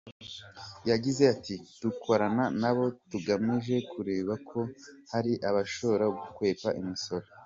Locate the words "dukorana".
1.81-2.45